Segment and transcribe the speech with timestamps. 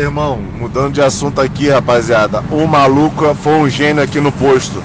[0.00, 2.42] Irmão, mudando de assunto aqui, rapaziada.
[2.50, 4.82] O maluco foi um gênio aqui no posto.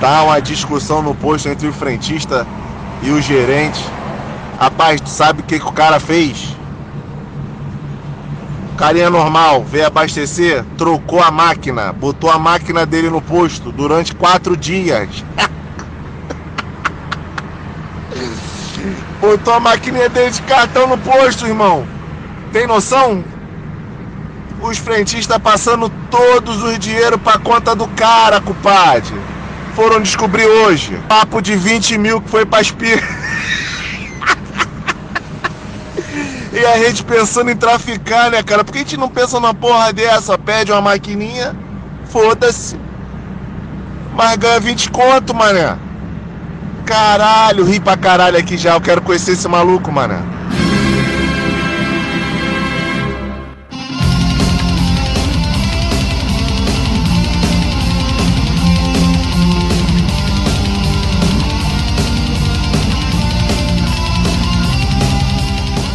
[0.00, 2.44] Tá uma discussão no posto entre o frentista
[3.00, 3.80] e o gerente.
[4.58, 6.56] Rapaz, tu sabe o que, que o cara fez?
[8.72, 14.16] O carinha normal, veio abastecer, trocou a máquina, botou a máquina dele no posto durante
[14.16, 15.24] quatro dias.
[19.20, 21.86] botou a maquininha dele de cartão no posto, irmão.
[22.52, 23.22] Tem noção?
[24.62, 29.18] Os frentistas passando todos os dinheiro pra conta do cara, compadre.
[29.74, 31.00] Foram descobrir hoje.
[31.08, 33.02] Papo de 20 mil que foi pra espir.
[36.52, 38.62] e a gente pensando em traficar, né, cara?
[38.62, 40.36] Por que a gente não pensa numa porra dessa?
[40.36, 41.56] Pede uma maquininha,
[42.10, 42.78] foda-se.
[44.14, 45.78] Mas ganha 20 conto, mané.
[46.84, 48.74] Caralho, ri pra caralho aqui já.
[48.74, 50.20] Eu quero conhecer esse maluco, mané.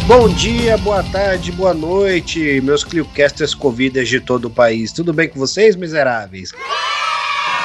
[0.06, 4.92] Bom dia, boa tarde, boa noite, meus cliocasters covidas de todo o país.
[4.92, 6.52] Tudo bem com vocês, miseráveis?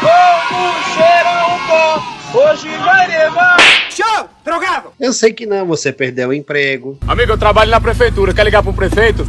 [0.01, 3.57] Vamos cheirar um pó, hoje vai levar.
[3.91, 4.27] Show!
[4.43, 4.91] Drogado!
[4.99, 6.97] Eu sei que não, você perdeu o emprego.
[7.07, 9.23] Amigo, eu trabalho na prefeitura, quer ligar pro prefeito?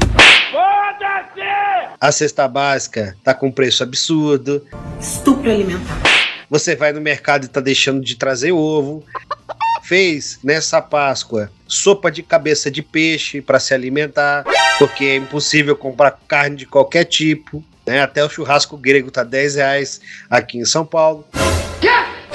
[0.51, 1.93] Foda-se!
[2.01, 4.67] A cesta básica tá com preço absurdo.
[4.99, 6.01] Estupro alimentar.
[6.49, 9.05] Você vai no mercado e tá deixando de trazer ovo.
[9.83, 14.45] Fez nessa Páscoa sopa de cabeça de peixe para se alimentar,
[14.79, 17.65] porque é impossível comprar carne de qualquer tipo.
[17.87, 18.01] Né?
[18.01, 21.27] Até o churrasco grego tá 10 reais aqui em São Paulo.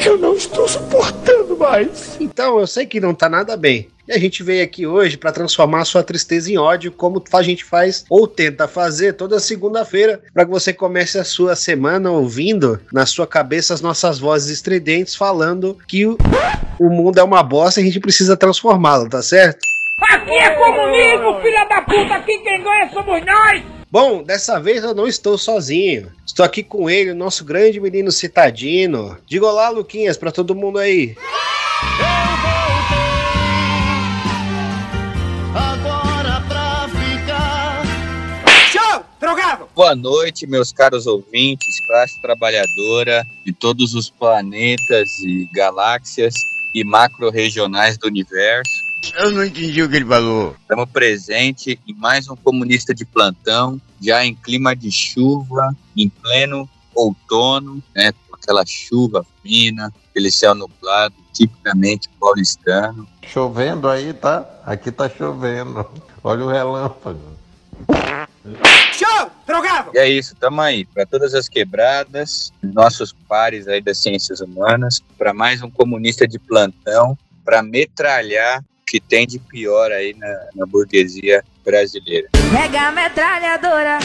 [0.03, 2.17] Eu não estou suportando mais.
[2.19, 3.89] Então, eu sei que não tá nada bem.
[4.07, 7.43] E a gente veio aqui hoje para transformar a sua tristeza em ódio, como a
[7.43, 12.79] gente faz ou tenta fazer toda segunda-feira, para que você comece a sua semana ouvindo
[12.93, 16.17] na sua cabeça as nossas vozes estridentes falando que o,
[16.79, 19.59] o mundo é uma bosta e a gente precisa transformá-lo, tá certo?
[20.09, 22.15] Aqui é comunismo, filha da puta!
[22.15, 23.63] Aqui quem ganha somos nós!
[23.91, 26.11] Bom, dessa vez eu não estou sozinho.
[26.25, 29.17] Estou aqui com ele, o nosso grande menino citadino.
[29.25, 31.15] Diga olá, Luquinhas, para todo mundo aí.
[31.15, 32.16] Show!
[39.77, 46.33] Boa noite, meus caros ouvintes, classe trabalhadora de todos os planetas e galáxias
[46.73, 48.73] e macro-regionais do universo.
[49.15, 50.55] Eu não entendi o que ele falou.
[50.59, 56.67] Estamos presentes em mais um comunista de plantão, já em clima de chuva, em pleno
[56.95, 63.07] outono, né, com aquela chuva fina, aquele céu nublado, tipicamente paulistano.
[63.21, 64.43] Chovendo aí, tá?
[64.65, 65.85] Aqui tá chovendo.
[66.23, 67.37] Olha o relâmpago.
[68.97, 69.29] Show!
[69.45, 69.91] Drogado!
[69.93, 75.03] E é isso, tamo aí, para todas as quebradas, nossos pares aí das ciências humanas,
[75.15, 77.15] para mais um comunista de plantão,
[77.45, 82.27] para metralhar o que tem de pior aí na, na burguesia brasileira.
[82.51, 83.99] Pega a metralhadora.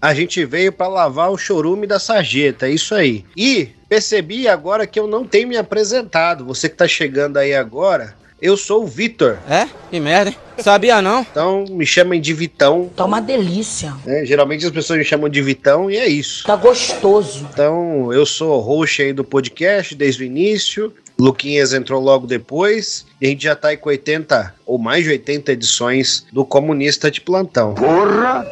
[0.00, 3.26] A gente veio para lavar o chorume da sarjeta, é isso aí.
[3.36, 6.46] E percebi agora que eu não tenho me apresentado.
[6.46, 9.38] Você que tá chegando aí agora, eu sou o Vitor.
[9.48, 9.66] É?
[9.90, 10.36] Que merda, hein?
[10.58, 11.22] Sabia não?
[11.22, 12.90] Então me chamem de Vitão.
[12.94, 13.94] Tá uma delícia.
[14.04, 14.24] né?
[14.26, 16.44] Geralmente as pessoas me chamam de Vitão e é isso.
[16.46, 17.48] Tá gostoso.
[17.52, 20.92] Então eu sou host aí do podcast desde o início.
[21.18, 23.06] Luquinhas entrou logo depois.
[23.20, 27.10] E a gente já tá aí com 80 ou mais de 80 edições do Comunista
[27.10, 27.74] de Plantão.
[27.74, 28.44] Porra!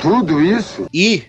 [0.00, 0.86] Tudo isso?
[0.92, 1.22] E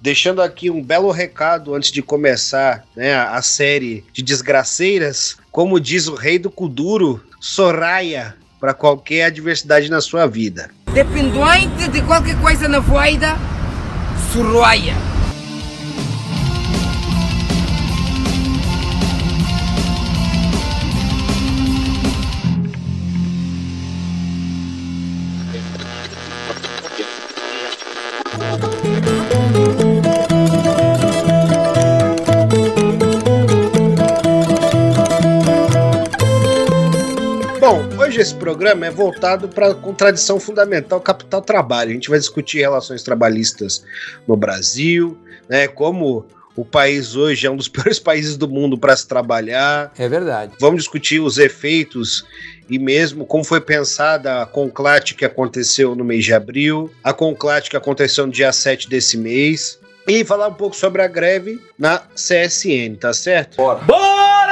[0.00, 6.08] deixando aqui um belo recado antes de começar né, a série de desgraceiras, como diz
[6.08, 10.70] o rei do Kuduro, Soraya para qualquer adversidade na sua vida.
[10.92, 13.36] Dependente de qualquer coisa na voida,
[14.32, 15.09] Soraya.
[38.20, 41.90] Hoje esse programa é voltado para a contradição fundamental capital-trabalho.
[41.90, 43.82] A gente vai discutir relações trabalhistas
[44.28, 45.16] no Brasil,
[45.48, 49.92] né, como o país hoje é um dos piores países do mundo para se trabalhar.
[49.98, 50.52] É verdade.
[50.60, 52.26] Vamos discutir os efeitos
[52.68, 57.70] e mesmo como foi pensada a conclate que aconteceu no mês de abril, a conclate
[57.70, 59.78] que aconteceu no dia 7 desse mês.
[60.06, 63.56] E falar um pouco sobre a greve na CSN, tá certo?
[63.56, 64.49] Bora!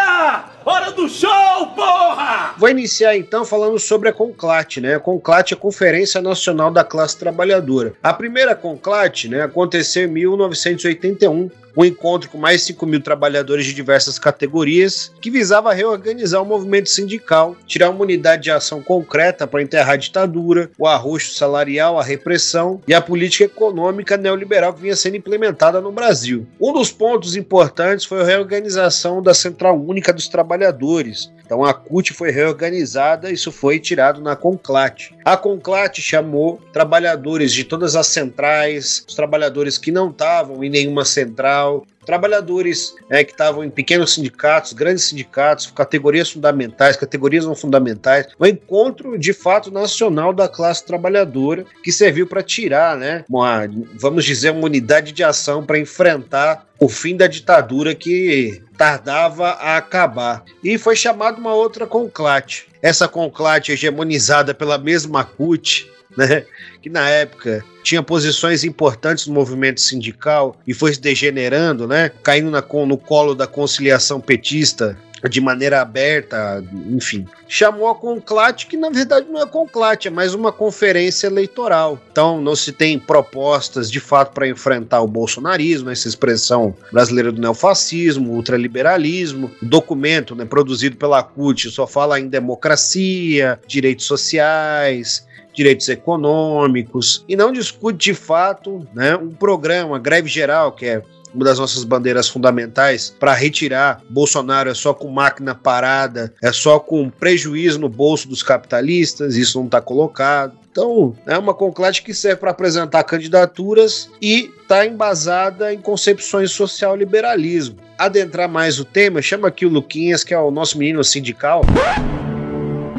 [0.70, 2.52] Hora do show, porra!
[2.58, 4.96] Vou iniciar então falando sobre a Conclate, né?
[4.96, 7.94] A Conclate é a Conferência Nacional da Classe Trabalhadora.
[8.02, 13.64] A primeira Conclate, né, aconteceu em 1981 um encontro com mais de 5 mil trabalhadores
[13.64, 19.46] de diversas categorias, que visava reorganizar o movimento sindical, tirar uma unidade de ação concreta
[19.46, 24.82] para enterrar a ditadura, o arroxo salarial, a repressão e a política econômica neoliberal que
[24.82, 26.44] vinha sendo implementada no Brasil.
[26.60, 32.12] Um dos pontos importantes foi a reorganização da Central Única dos Trabalhadores, então a CUT
[32.12, 35.16] foi reorganizada, isso foi tirado na Conclate.
[35.24, 41.06] A Conclate chamou trabalhadores de todas as centrais, os trabalhadores que não estavam em nenhuma
[41.06, 41.67] central,
[42.04, 48.46] trabalhadores é, que estavam em pequenos sindicatos, grandes sindicatos, categorias fundamentais, categorias não fundamentais, um
[48.46, 53.68] encontro de fato nacional da classe trabalhadora que serviu para tirar, né, uma,
[54.00, 59.76] vamos dizer, uma unidade de ação para enfrentar o fim da ditadura que tardava a
[59.76, 60.44] acabar.
[60.62, 62.68] E foi chamada uma outra conclate.
[62.80, 66.44] Essa conclate hegemonizada pela mesma CUT, né,
[66.82, 72.50] que na época tinha posições importantes no movimento sindical e foi se degenerando, né, caindo
[72.50, 74.98] na, no colo da conciliação petista
[75.28, 77.26] de maneira aberta, enfim.
[77.48, 81.98] Chamou a Conclate, que na verdade não é Conclate, é mais uma conferência eleitoral.
[82.12, 87.40] Então não se tem propostas de fato para enfrentar o bolsonarismo, essa expressão brasileira do
[87.40, 89.50] neofascismo, ultraliberalismo.
[89.60, 95.26] O documento né, produzido pela CUT só fala em democracia, direitos sociais,
[95.58, 101.02] direitos econômicos e não discute de fato né, um programa, greve geral, que é
[101.34, 106.78] uma das nossas bandeiras fundamentais para retirar Bolsonaro é só com máquina parada, é só
[106.78, 110.56] com prejuízo no bolso dos capitalistas, isso não está colocado.
[110.70, 117.76] Então, é uma conclate que serve para apresentar candidaturas e está embasada em concepções social-liberalismo.
[117.98, 121.62] Adentrar mais o tema, chama aqui o Luquinhas, que é o nosso menino sindical.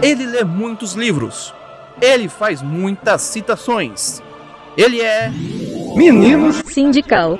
[0.03, 1.53] Ele lê muitos livros.
[2.01, 4.21] Ele faz muitas citações.
[4.77, 5.29] Ele é.
[5.95, 7.37] Menino Sindical.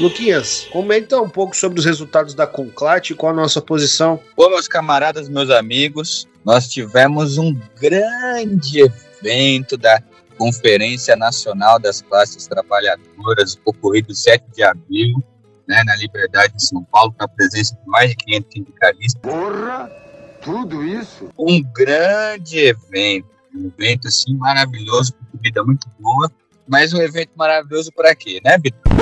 [0.00, 4.18] Luquinhas, comenta um pouco sobre os resultados da Conclate e qual a nossa posição.
[4.36, 10.02] Bom, meus camaradas, meus amigos, nós tivemos um grande evento da
[10.36, 15.22] Conferência Nacional das Classes Trabalhadoras, ocorrido 7 de abril,
[15.68, 19.22] né, na Liberdade de São Paulo, com a presença de mais de 500 sindicalistas.
[19.22, 20.02] Porra!
[20.42, 21.30] Tudo isso?
[21.38, 26.30] Um grande evento, um evento assim maravilhoso, com comida muito boa,
[26.66, 28.92] mas um evento maravilhoso para quê, né, Vitor?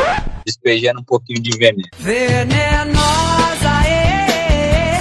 [0.44, 1.88] Despejando um pouquinho de veneno.
[1.98, 3.00] Venenosa,
[3.88, 5.00] é.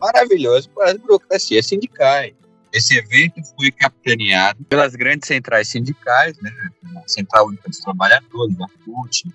[0.00, 2.34] Maravilhoso para as burocracias sindicais.
[2.72, 6.50] Esse evento foi capitaneado pelas grandes centrais sindicais, né?
[6.96, 9.28] A Central Única dos Trabalhadores, a CUT,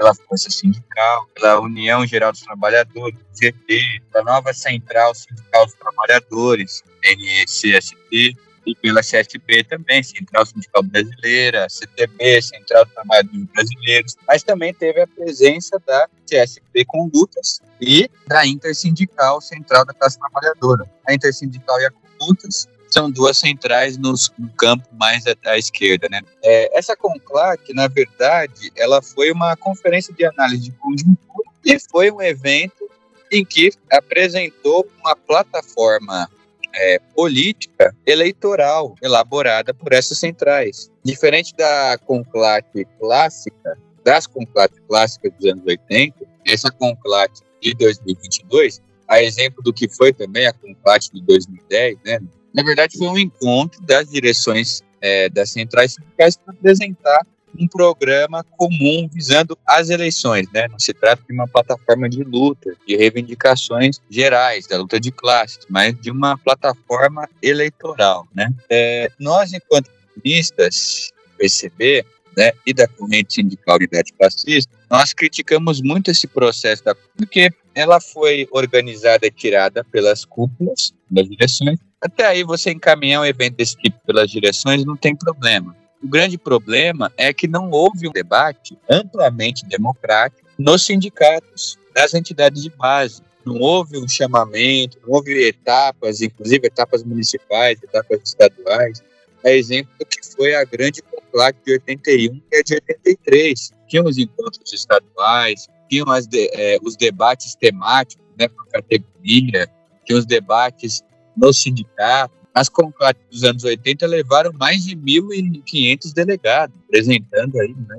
[0.00, 6.82] pela Força Sindical, pela União Geral dos Trabalhadores, GT, pela nova Central Sindical dos Trabalhadores,
[7.04, 8.34] NCST,
[8.66, 15.02] e pela CSB também, Central Sindical Brasileira, CTB, Central dos Trabalhadores Brasileiros, mas também teve
[15.02, 20.90] a presença da CSB Condutas e da Intersindical Central da Classe Trabalhadora.
[21.06, 26.08] A Intersindical e a Condutas são duas centrais nos, no campo mais à, à esquerda,
[26.10, 26.20] né?
[26.42, 32.10] É, essa conclave, na verdade, ela foi uma conferência de análise de conjuntura e foi
[32.10, 32.90] um evento
[33.30, 36.28] em que apresentou uma plataforma
[36.74, 40.90] é, política eleitoral elaborada por essas centrais.
[41.04, 46.14] Diferente da conclave clássica, das conclaves clássicas dos anos 80,
[46.46, 52.20] essa conclave de 2022, a exemplo do que foi também a conclave de 2010, né?
[52.54, 57.26] Na verdade, foi um encontro das direções é, das centrais sindicais para apresentar
[57.58, 60.68] um programa comum visando as eleições, né?
[60.68, 65.58] Não se trata de uma plataforma de luta, de reivindicações gerais da luta de classes,
[65.68, 68.52] mas de uma plataforma eleitoral, né?
[68.68, 72.04] É, nós, enquanto comunistas, PCB,
[72.36, 78.00] né, e da corrente sindical Unidade Classista, nós criticamos muito esse processo da porque ela
[78.00, 81.78] foi organizada e tirada pelas cúpulas das direções.
[82.00, 85.76] Até aí você encaminhar um evento desse tipo pelas direções não tem problema.
[86.02, 92.62] O grande problema é que não houve um debate amplamente democrático nos sindicatos, nas entidades
[92.62, 93.22] de base.
[93.44, 99.02] Não houve um chamamento, não houve etapas, inclusive etapas municipais, etapas estaduais.
[99.44, 103.72] É exemplo do que foi a grande conclave de 81 e a de 83.
[103.88, 109.68] Tinham os encontros estaduais, tinham de, é, os debates temáticos né, por categoria,
[110.04, 111.02] tinham os debates
[111.36, 112.34] no sindicato.
[112.54, 117.98] As conclaves dos anos 80 levaram mais de 1.500 delegados, representando aí, né,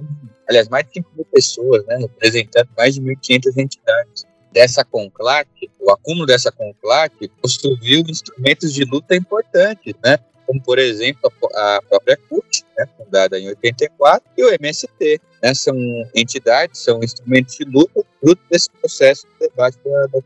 [0.50, 4.26] aliás, mais de 5 mil pessoas, né, representando mais de 1.500 entidades.
[4.54, 5.48] dessa conclave,
[5.80, 10.18] o acúmulo dessa conclave, construiu instrumentos de luta importantes, né?
[10.52, 15.22] como, por exemplo, a, a própria CUT, né, fundada em 84, e o MST.
[15.42, 15.76] Né, são
[16.14, 20.22] entidades, são instrumentos de luta, fruto desse processo de debate da, da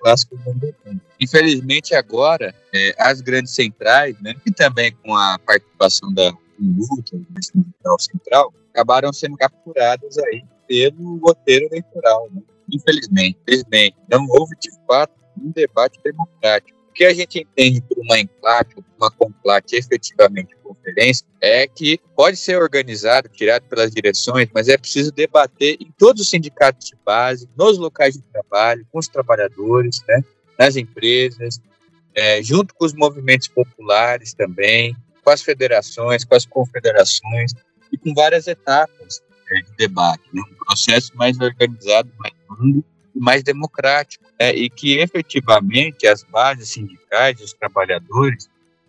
[0.00, 0.74] clássica do mundo.
[1.20, 8.00] Infelizmente, agora, é, as grandes centrais, né, e também com a participação da luta, do
[8.00, 12.28] Central, acabaram sendo capturadas aí pelo roteiro eleitoral.
[12.32, 12.42] Né?
[12.72, 18.18] Infelizmente, infelizmente, não houve de fato um debate democrático que a gente entende por uma
[18.18, 24.76] enclave, uma conclave efetivamente conferência, é que pode ser organizado, tirado pelas direções, mas é
[24.76, 30.02] preciso debater em todos os sindicatos de base, nos locais de trabalho, com os trabalhadores,
[30.08, 30.24] né,
[30.58, 31.60] nas empresas,
[32.16, 37.52] é, junto com os movimentos populares também, com as federações, com as confederações
[37.92, 42.84] e com várias etapas é, de debate, né, um processo mais organizado, mais longo
[43.18, 48.48] mais democrático é, e que efetivamente as bases sindicais, os trabalhadores,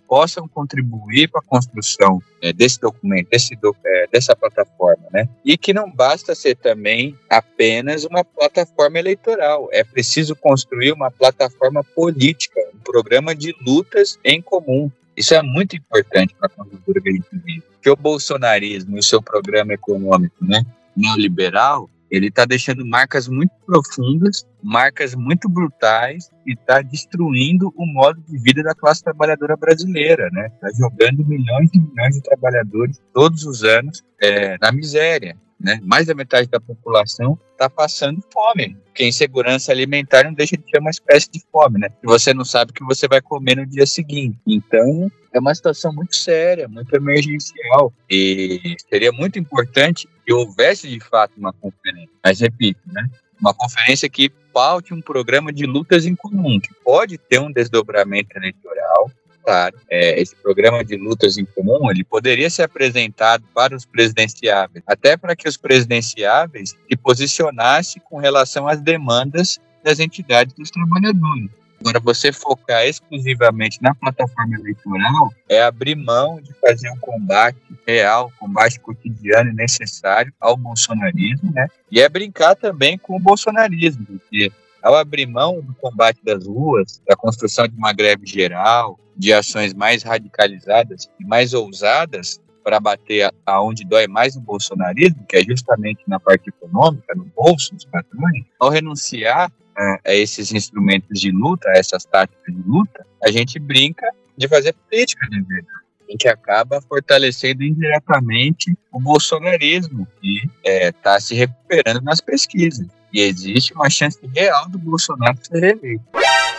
[0.10, 5.30] possam contribuir para a construção é, desse documento, desse do, é, dessa plataforma, né?
[5.46, 11.84] E que não basta ser também apenas uma plataforma eleitoral, é preciso construir uma plataforma
[11.84, 14.92] política, um programa de lutas em comum.
[15.16, 17.64] Isso é muito importante para a conjuntura que a gente vive.
[17.80, 20.66] Que o bolsonarismo e o seu programa econômico, né,
[20.98, 28.22] neoliberal, ele está deixando marcas muito profundas, marcas muito brutais e está destruindo o modo
[28.28, 30.48] de vida da classe trabalhadora brasileira, né?
[30.54, 35.38] Está jogando milhões e milhões de trabalhadores todos os anos é, na miséria.
[35.60, 35.78] Né?
[35.84, 40.80] Mais da metade da população está passando fome, porque insegurança alimentar não deixa de ser
[40.80, 41.90] uma espécie de fome, né?
[42.02, 44.38] E você não sabe o que você vai comer no dia seguinte.
[44.48, 51.00] Então, é uma situação muito séria, muito emergencial, e seria muito importante que houvesse de
[51.00, 52.12] fato uma conferência.
[52.24, 53.10] Mas repito, né?
[53.42, 58.38] Uma conferência que paute um programa de lutas em comum, que pode ter um desdobramento
[58.38, 59.10] eleitoral,
[59.44, 64.84] claro, é, esse programa de lutas em comum, ele poderia ser apresentado para os presidenciáveis,
[64.86, 71.50] até para que os presidenciáveis se posicionassem com relação às demandas das entidades dos trabalhadores.
[71.80, 77.58] Agora, você focar exclusivamente na plataforma eleitoral é abrir mão de fazer um combate
[77.88, 81.68] real, um combate cotidiano e necessário ao bolsonarismo, né?
[81.90, 84.52] E é brincar também com o bolsonarismo, porque
[84.84, 89.74] ao abrir mão do combate das ruas, da construção de uma greve geral, de ações
[89.74, 96.04] mais radicalizadas e mais ousadas para bater aonde dói mais o bolsonarismo, que é justamente
[96.08, 101.70] na parte econômica, no bolso dos patrões, ao renunciar a, a esses instrumentos de luta,
[101.70, 106.28] a essas táticas de luta, a gente brinca de fazer política de verdade a gente
[106.28, 112.88] acaba fortalecendo indiretamente o bolsonarismo, que está é, se recuperando nas pesquisas.
[113.14, 116.04] E existe uma chance real do Bolsonaro ser reeleito.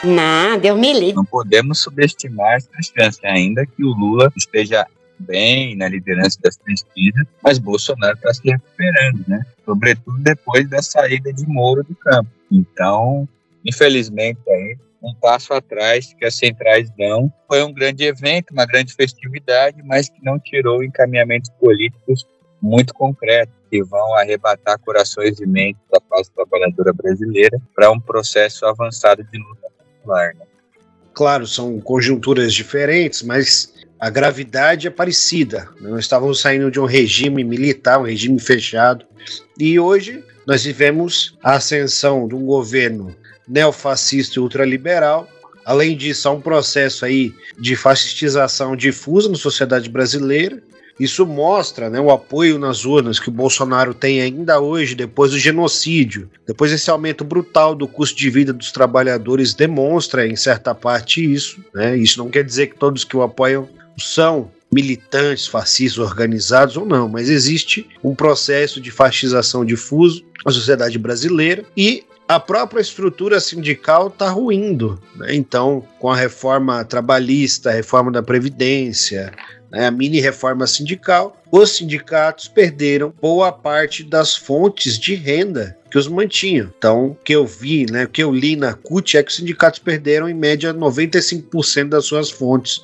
[0.04, 1.14] Não, Deus me livre.
[1.14, 4.86] Não podemos subestimar essa chance, ainda que o Lula esteja
[5.18, 9.44] bem na liderança das pesquisas, mas Bolsonaro está se recuperando, né?
[9.64, 12.30] Sobretudo depois da saída de Moro do campo.
[12.50, 13.28] Então,
[13.64, 17.32] infelizmente, aí, um passo atrás que as centrais dão.
[17.48, 22.26] Foi um grande evento, uma grande festividade, mas que não tirou encaminhamentos políticos
[22.60, 28.66] muito concretos que vão arrebatar corações e mentes da classe trabalhadora brasileira para um processo
[28.66, 30.34] avançado de luta popular.
[30.34, 30.44] Né?
[31.14, 35.68] Claro, são conjunturas diferentes, mas a gravidade é parecida.
[35.80, 39.06] Nós estávamos saindo de um regime militar, um regime fechado,
[39.58, 43.14] e hoje nós vivemos a ascensão de um governo
[43.46, 45.28] neofascista e ultraliberal.
[45.64, 50.60] Além disso, há um processo aí de fascistização difusa na sociedade brasileira.
[50.98, 55.38] Isso mostra né, o apoio nas urnas que o Bolsonaro tem ainda hoje, depois do
[55.38, 56.28] genocídio.
[56.44, 61.64] Depois desse aumento brutal do custo de vida dos trabalhadores, demonstra em certa parte isso.
[61.72, 61.96] Né?
[61.96, 67.08] Isso não quer dizer que todos que o apoiam são militantes fascistas organizados ou não,
[67.08, 74.06] mas existe um processo de fascização difuso na sociedade brasileira e a própria estrutura sindical
[74.06, 75.02] está ruindo.
[75.16, 75.34] Né?
[75.34, 79.32] Então, com a reforma trabalhista, a reforma da Previdência,
[79.70, 85.98] né, a mini reforma sindical, os sindicatos perderam boa parte das fontes de renda que
[85.98, 86.72] os mantinham.
[86.76, 89.36] Então, o que eu vi, né, o que eu li na CUT é que os
[89.36, 92.80] sindicatos perderam em média 95% das suas fontes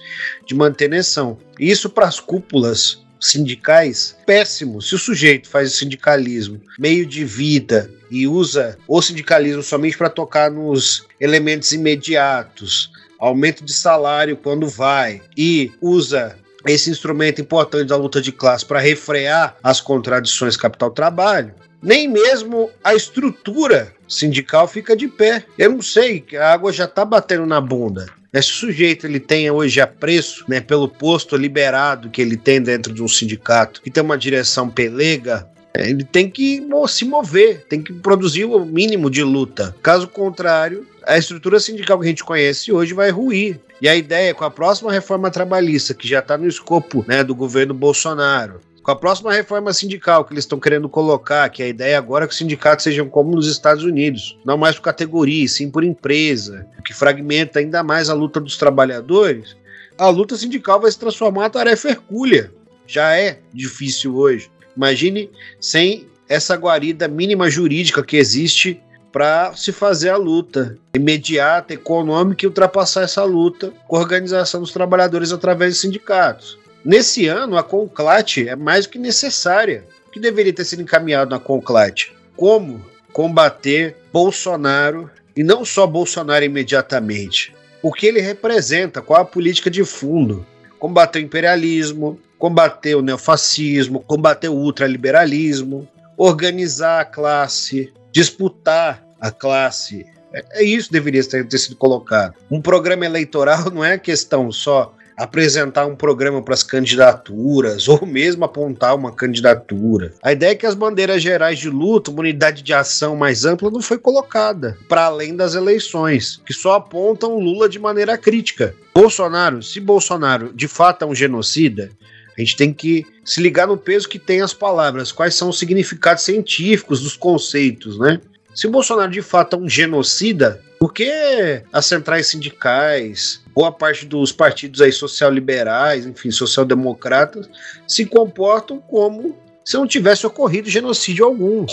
[0.47, 1.39] de manutenção.
[1.59, 4.83] Isso para as cúpulas sindicais, péssimo.
[4.83, 10.51] Se o sujeito faz sindicalismo meio de vida e usa o sindicalismo somente para tocar
[10.51, 16.37] nos elementos imediatos, aumento de salário quando vai, e usa
[16.67, 22.95] esse instrumento importante da luta de classe para refrear as contradições capital-trabalho, nem mesmo a
[22.95, 25.45] estrutura sindical fica de pé.
[25.59, 28.07] Eu não sei, a água já está batendo na bunda.
[28.33, 33.03] Esse sujeito ele tem hoje apreço né, pelo posto liberado que ele tem dentro de
[33.03, 35.49] um sindicato, que tem uma direção pelega,
[35.81, 39.75] ele tem que se mover, tem que produzir o mínimo de luta.
[39.83, 43.61] Caso contrário, a estrutura sindical que a gente conhece hoje vai ruir.
[43.81, 47.23] E a ideia é com a próxima reforma trabalhista, que já está no escopo né,
[47.23, 51.69] do governo Bolsonaro, com a próxima reforma sindical que eles estão querendo colocar, que a
[51.69, 55.47] ideia agora é que os sindicatos sejam como nos Estados Unidos, não mais por categoria,
[55.47, 59.57] sim por empresa, o que fragmenta ainda mais a luta dos trabalhadores,
[59.99, 62.53] a luta sindical vai se transformar em tarefa hercúlea.
[62.87, 64.51] Já é difícil hoje.
[64.77, 65.31] Imagine
[65.61, 68.81] sem essa guarida mínima jurídica que existe
[69.13, 74.73] para se fazer a luta imediata, econômica e ultrapassar essa luta com a organização dos
[74.73, 76.59] trabalhadores através de sindicatos.
[76.85, 79.85] Nesse ano, a Conclate é mais do que necessária.
[80.13, 82.15] Que deveria ter sido encaminhado na Conclate?
[82.37, 87.55] Como combater Bolsonaro e não só Bolsonaro imediatamente?
[87.83, 89.03] O que ele representa?
[89.03, 90.47] Qual a política de fundo?
[90.87, 100.07] Combater o imperialismo, combater o neofascismo, combater o ultraliberalismo, organizar a classe, disputar a classe.
[100.33, 102.35] É, é isso que deveria ter, ter sido colocado.
[102.49, 108.45] Um programa eleitoral não é questão só apresentar um programa para as candidaturas ou mesmo
[108.45, 110.13] apontar uma candidatura.
[110.23, 113.71] A ideia é que as bandeiras gerais de luta, uma unidade de ação mais ampla,
[113.71, 118.75] não foi colocada para além das eleições, que só apontam Lula de maneira crítica.
[118.95, 121.91] Bolsonaro, se Bolsonaro de fato é um genocida,
[122.37, 125.59] a gente tem que se ligar no peso que tem as palavras, quais são os
[125.59, 128.21] significados científicos dos conceitos, né?
[128.55, 134.07] Se o Bolsonaro de fato é um genocida, por que as centrais sindicais, boa parte
[134.07, 137.51] dos partidos aí social-liberais, enfim, social-democratas,
[137.89, 141.67] se comportam como se não tivesse ocorrido genocídio algum?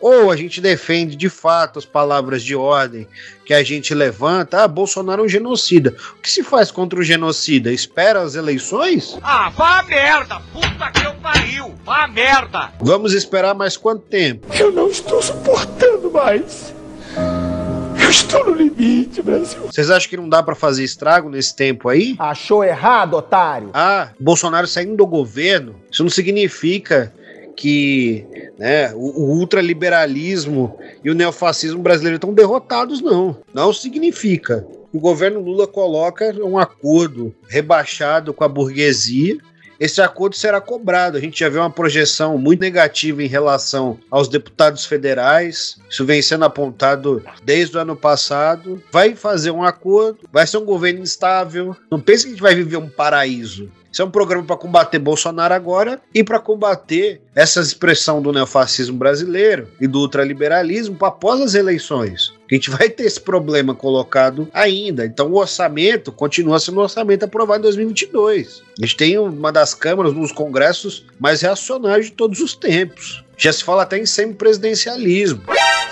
[0.00, 3.08] Ou a gente defende de fato as palavras de ordem
[3.44, 5.96] que a gente levanta, ah, Bolsonaro é um genocida.
[6.16, 7.72] O que se faz contra o genocida?
[7.72, 9.18] Espera as eleições?
[9.20, 10.40] Ah, vá a merda!
[10.52, 11.74] Puta que eu pariu!
[11.84, 12.72] Vá a merda!
[12.80, 14.46] Vamos esperar mais quanto tempo?
[14.54, 16.78] Eu não estou suportando mais!
[18.10, 19.60] Eu estou no limite, Brasil.
[19.66, 22.16] Vocês acham que não dá para fazer estrago nesse tempo aí?
[22.18, 23.70] Achou errado, otário.
[23.72, 27.14] Ah, Bolsonaro saindo do governo, isso não significa
[27.56, 28.26] que
[28.58, 33.36] né, o, o ultraliberalismo e o neofascismo brasileiro estão derrotados, não.
[33.54, 34.66] Não significa.
[34.92, 39.38] O governo Lula coloca um acordo rebaixado com a burguesia
[39.80, 41.16] esse acordo será cobrado.
[41.16, 45.78] A gente já vê uma projeção muito negativa em relação aos deputados federais.
[45.88, 48.82] Isso vem sendo apontado desde o ano passado.
[48.92, 51.74] Vai fazer um acordo, vai ser um governo instável.
[51.90, 53.70] Não pense que a gente vai viver um paraíso.
[53.92, 58.96] Isso é um programa para combater Bolsonaro agora e para combater essa expressão do neofascismo
[58.96, 62.32] brasileiro e do ultraliberalismo após as eleições.
[62.50, 65.04] A gente vai ter esse problema colocado ainda.
[65.04, 68.62] Então o orçamento continua sendo um orçamento aprovado em 2022.
[68.78, 73.24] A gente tem uma das câmaras, um dos congressos mais reacionários de todos os tempos.
[73.36, 75.42] Já se fala até em semipresidencialismo.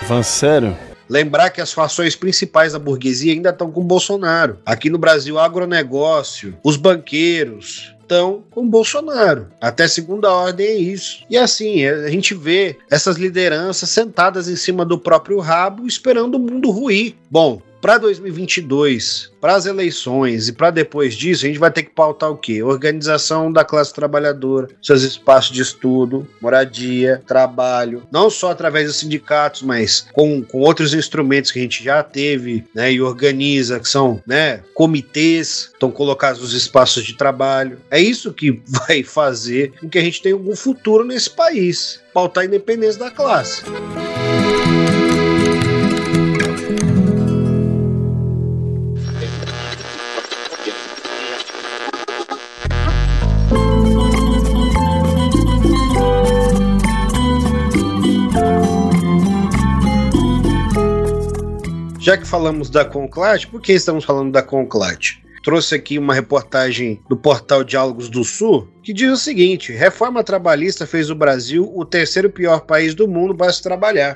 [0.07, 0.77] Van sério?
[1.09, 4.59] Lembrar que as fações principais da burguesia ainda estão com Bolsonaro.
[4.65, 9.47] Aqui no Brasil, agronegócio, os banqueiros, estão com Bolsonaro.
[9.61, 11.23] Até segunda ordem é isso.
[11.29, 16.39] E assim, a gente vê essas lideranças sentadas em cima do próprio rabo, esperando o
[16.39, 17.15] mundo ruir.
[17.29, 21.91] Bom, para 2022, para as eleições e para depois disso, a gente vai ter que
[21.91, 22.61] pautar o quê?
[22.61, 29.61] Organização da classe trabalhadora, seus espaços de estudo, moradia, trabalho, não só através dos sindicatos,
[29.61, 34.21] mas com, com outros instrumentos que a gente já teve né, e organiza, que são
[34.25, 37.79] né, comitês, estão colocados nos espaços de trabalho.
[37.89, 42.43] É isso que vai fazer com que a gente tenha algum futuro nesse país, pautar
[42.43, 43.63] a independência da classe.
[62.09, 65.21] Já que falamos da Conclade, por que estamos falando da Conclade?
[65.43, 70.87] Trouxe aqui uma reportagem do portal Diálogos do Sul que diz o seguinte: reforma trabalhista
[70.87, 74.15] fez o Brasil o terceiro pior país do mundo para se trabalhar.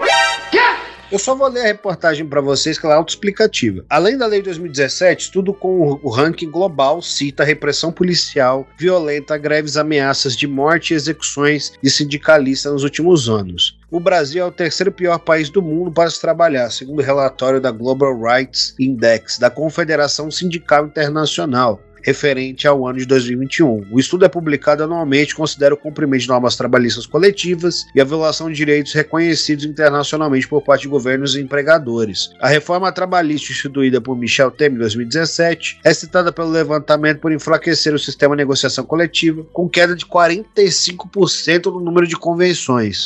[1.12, 3.86] Eu só vou ler a reportagem para vocês, que ela é autoexplicativa.
[3.90, 9.78] Além da lei de 2017, tudo com o ranking global cita repressão policial, violenta, greves,
[9.78, 13.78] ameaças de morte e execuções de sindicalistas nos últimos anos.
[13.92, 17.62] O Brasil é o terceiro pior país do mundo para se trabalhar, segundo o relatório
[17.62, 21.80] da Global Rights Index da Confederação Sindical Internacional.
[22.04, 23.88] Referente ao ano de 2021.
[23.92, 28.50] O estudo é publicado anualmente considera o cumprimento de normas trabalhistas coletivas e a violação
[28.50, 32.30] de direitos reconhecidos internacionalmente por parte de governos e empregadores.
[32.40, 37.94] A reforma trabalhista instituída por Michel Temer em 2017 é citada pelo levantamento por enfraquecer
[37.94, 43.06] o sistema de negociação coletiva, com queda de 45% no número de convenções.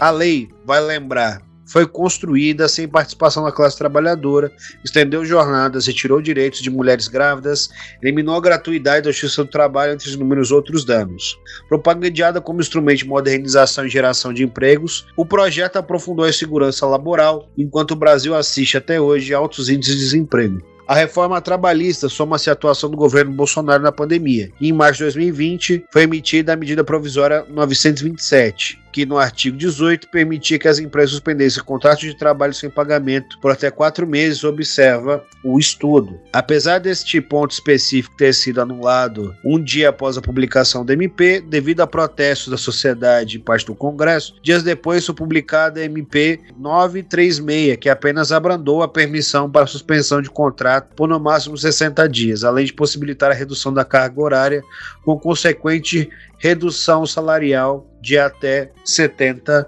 [0.00, 4.52] A lei, vai lembrar, foi construída sem participação da classe trabalhadora,
[4.84, 7.70] estendeu jornadas, retirou direitos de mulheres grávidas,
[8.02, 11.38] eliminou a gratuidade da justiça do trabalho, entre inúmeros outros danos.
[11.68, 17.48] Propagandada como instrumento de modernização e geração de empregos, o projeto aprofundou a segurança laboral,
[17.56, 20.73] enquanto o Brasil assiste até hoje a altos índices de desemprego.
[20.86, 24.50] A reforma trabalhista soma-se à atuação do governo Bolsonaro na pandemia.
[24.60, 30.58] Em março de 2020 foi emitida a medida provisória 927, que no artigo 18 permitia
[30.58, 35.58] que as empresas suspendessem contratos de trabalho sem pagamento por até quatro meses, observa o
[35.58, 36.20] estudo.
[36.32, 41.80] Apesar deste ponto específico ter sido anulado um dia após a publicação do MP, devido
[41.80, 47.78] a protestos da sociedade e parte do Congresso, dias depois foi publicada a MP 936,
[47.78, 50.30] que apenas abrandou a permissão para suspensão de
[50.74, 54.62] contrato por no máximo 60 dias, além de possibilitar a redução da carga horária
[55.04, 56.08] com consequente
[56.38, 59.66] redução salarial de até 70%.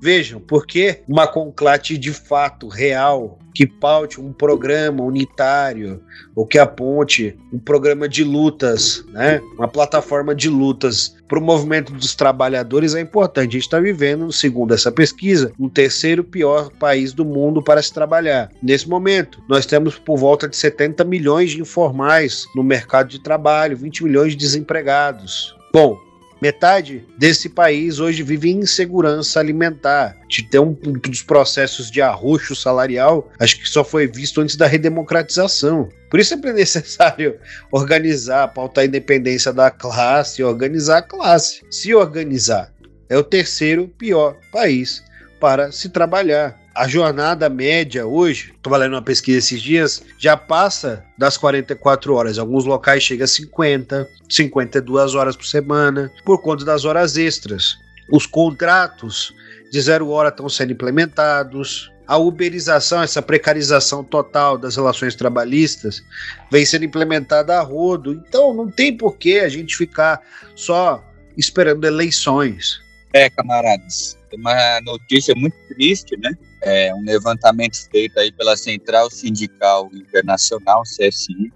[0.00, 6.02] Vejam, porque uma conclate de fato real que paute um programa unitário
[6.34, 11.92] ou que aponte um programa de lutas, né, uma plataforma de lutas para o movimento
[11.92, 13.50] dos trabalhadores é importante.
[13.50, 17.92] A gente está vivendo, segundo essa pesquisa, um terceiro pior país do mundo para se
[17.92, 18.50] trabalhar.
[18.62, 23.76] Nesse momento, nós temos por volta de 70 milhões de informais no mercado de trabalho,
[23.76, 25.56] 20 milhões de desempregados.
[25.72, 25.98] Bom,
[26.44, 30.14] Metade desse país hoje vive em insegurança alimentar.
[30.28, 34.54] De ter um, um dos processos de arroxo salarial, acho que só foi visto antes
[34.54, 35.88] da redemocratização.
[36.10, 37.38] Por isso é necessário
[37.72, 41.62] organizar, pautar a independência da classe, organizar a classe.
[41.70, 42.70] Se organizar.
[43.08, 45.02] É o terceiro pior país
[45.40, 51.04] para se trabalhar a jornada média hoje, estou lendo uma pesquisa esses dias, já passa
[51.16, 52.38] das 44 horas.
[52.38, 57.76] Alguns locais chega a 50, 52 horas por semana, por conta das horas extras.
[58.10, 59.32] Os contratos
[59.70, 61.92] de zero hora estão sendo implementados.
[62.06, 66.02] A uberização, essa precarização total das relações trabalhistas,
[66.50, 68.12] vem sendo implementada a rodo.
[68.12, 70.20] Então não tem por que a gente ficar
[70.56, 71.02] só
[71.36, 72.83] esperando eleições.
[73.14, 76.36] É, camaradas, uma notícia muito triste, né?
[76.64, 81.52] é, um levantamento feito aí pela Central Sindical Internacional, CSI,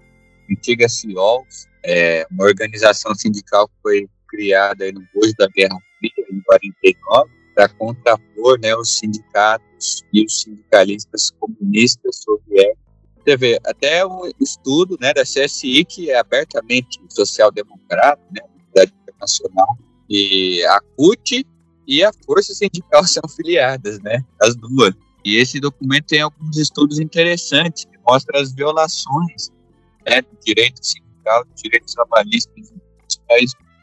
[0.49, 6.25] antiga CIOLS, é, uma organização sindical que foi criada aí no bojo da Guerra Fria,
[6.31, 12.79] em 49, para contrapor né, os sindicatos e os sindicalistas comunistas soviéticos.
[13.25, 18.41] Você vê, até o estudo né, da CSI, que é abertamente social-democrata, né,
[19.11, 19.77] Internacional,
[20.09, 21.45] e a CUT
[21.87, 24.23] e a Força Sindical são filiadas, né?
[24.41, 24.93] As duas.
[25.23, 29.51] E esse documento tem alguns estudos interessantes que mostram as violações
[30.07, 32.51] né, do direito sindical, do direito trabalhista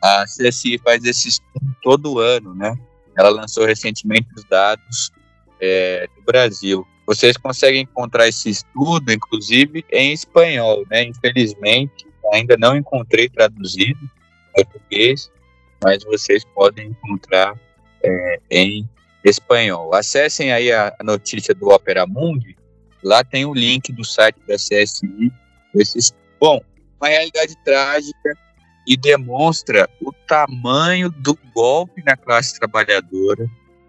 [0.03, 2.75] A CSI faz esse estudo todo ano, né?
[3.19, 5.11] Ela lançou recentemente os dados
[5.61, 6.87] é, do Brasil.
[7.07, 11.05] Vocês conseguem encontrar esse estudo, inclusive, em espanhol, né?
[11.05, 15.31] Infelizmente, ainda não encontrei traduzido em português,
[15.83, 17.59] mas vocês podem encontrar
[18.03, 18.89] é, em
[19.25, 19.95] espanhol.
[19.95, 22.57] Acessem aí a, notícia do Opera Mundi,
[23.03, 25.33] lá tem o link do site da CSI.
[25.75, 26.61] Esses, bom,
[27.01, 28.39] uma realidade trágica
[28.87, 33.49] e demonstra o tamanho do golpe na classe trabalhadora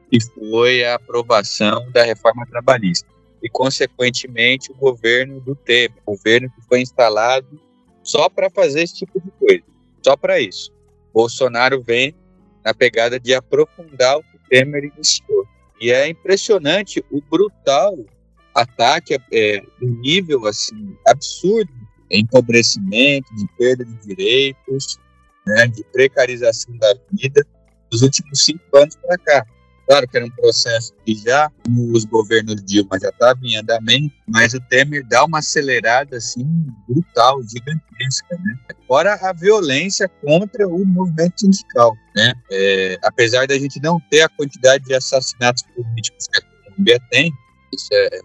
[0.10, 3.08] que foi a aprovação da reforma trabalhista
[3.44, 7.60] e, consequentemente, o governo do Temer, o governo que foi instalado
[8.02, 9.64] só para fazer esse tipo de coisa,
[10.02, 10.72] só para isso.
[11.18, 12.14] Bolsonaro vem
[12.64, 15.48] na pegada de aprofundar o que Temer iniciou.
[15.82, 17.98] E é impressionante o brutal
[18.54, 21.72] ataque, é, um nível assim absurdo,
[22.12, 25.00] empobrecimento, de perda de direitos,
[25.46, 27.44] né, de precarização da vida
[27.90, 29.46] dos últimos cinco anos para cá.
[29.88, 31.50] Claro que era um processo que já
[31.94, 36.46] os governos Dilma já estavam em andamento, mas o Temer dá uma acelerada assim
[36.90, 38.60] brutal, gigantesca, né?
[38.86, 42.34] Fora a violência contra o movimento sindical, né?
[42.52, 47.32] É, apesar da gente não ter a quantidade de assassinatos políticos que a Colômbia tem,
[47.74, 48.20] isso é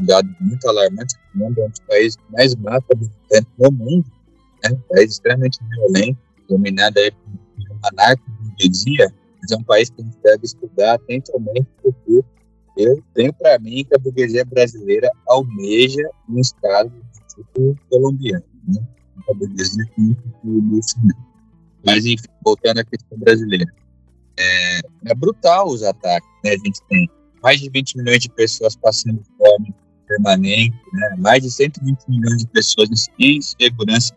[0.00, 1.14] um dado muito alarmante.
[1.34, 2.96] O mundo é um dos países que mais mata
[3.58, 4.06] no mundo,
[4.64, 4.70] né?
[4.72, 9.12] Um país extremamente violento, dominado aí por uma anarco-burguesia,
[9.46, 12.24] mas é um país que a gente deve estudar atentamente, porque
[12.76, 16.92] eu tenho para mim que a burguesia brasileira almeja um Estado
[17.28, 18.44] tipo colombiano.
[18.68, 18.82] Né?
[19.28, 19.84] a burguesia
[20.44, 21.26] o Bolsonaro.
[21.84, 23.64] Mas, enfim, voltando à questão brasileira.
[24.38, 26.50] É, é brutal os ataques, né?
[26.50, 27.08] A gente tem
[27.42, 29.74] mais de 20 milhões de pessoas passando fome
[30.06, 31.16] permanente, né?
[31.18, 34.14] mais de 120 milhões de pessoas em segurança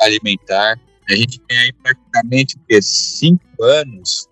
[0.00, 0.80] alimentar.
[1.08, 4.29] A gente tem aí praticamente o cinco anos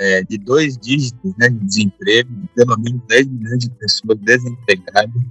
[0.00, 5.22] é, de dois dígitos né, de desemprego, pelo menos 10 milhões de pessoas desempregadas,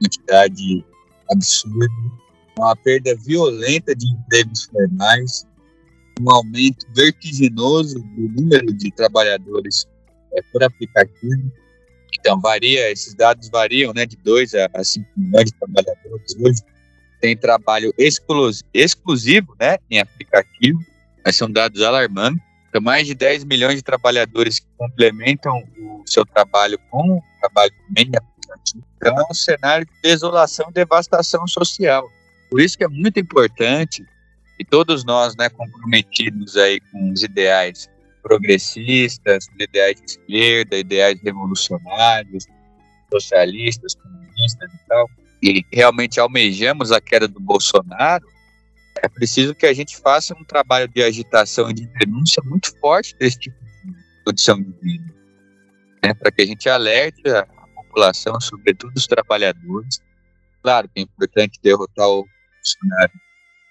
[0.00, 0.84] quantidade
[1.28, 1.88] absurda,
[2.56, 5.44] uma perda violenta de empregos formais,
[6.20, 9.86] um aumento vertiginoso do número de trabalhadores
[10.34, 11.52] é, por aplicativo.
[12.18, 16.62] Então, varia, esses dados variam né, de 2 a 5 milhões de trabalhadores hoje.
[17.20, 17.92] Tem trabalho
[18.72, 20.78] exclusivo né, em aplicativo,
[21.24, 22.46] mas são dados alarmantes.
[22.80, 28.84] Mais de 10 milhões de trabalhadores que complementam o seu trabalho com o trabalho aplicativo.
[28.96, 32.08] Então é um cenário de desolação e devastação social.
[32.50, 34.04] Por isso que é muito importante
[34.58, 37.88] e todos nós, né, comprometidos aí com os ideais
[38.22, 42.46] progressistas, ideais de esquerda, ideais revolucionários,
[43.12, 45.08] socialistas, comunistas e tal,
[45.42, 48.26] e realmente almejamos a queda do Bolsonaro,
[49.02, 53.14] é preciso que a gente faça um trabalho de agitação e de denúncia muito forte
[53.18, 55.14] desse tipo de condição de vida,
[56.04, 60.00] né, para que a gente alerte a, população, sobretudo os trabalhadores.
[60.62, 63.12] Claro que é importante derrotar o Bolsonaro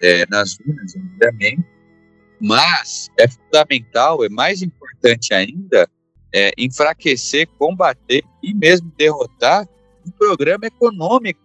[0.02, 1.64] é, nas urnas, obviamente,
[2.40, 5.88] mas é fundamental, é mais importante ainda,
[6.34, 9.66] é, enfraquecer, combater e mesmo derrotar
[10.04, 11.40] um programa econômico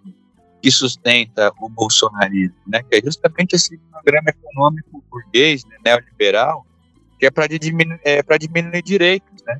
[0.62, 2.84] que sustenta o bolsonarismo, né?
[2.84, 6.65] Que é justamente esse programa econômico burguês, né, neoliberal,
[7.19, 9.60] que é para diminuir, é, diminuir direitos, né?